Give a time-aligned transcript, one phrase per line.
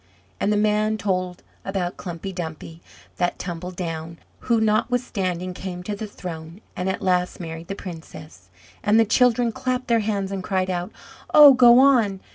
[0.39, 2.81] And the man told about Klumpy Dumpy
[3.17, 8.49] that tumbled down, who notwithstanding came to the throne, and at last married the princess.
[8.81, 10.91] And the children clapped their hands, and cried out,
[11.35, 12.19] "Oh, go on!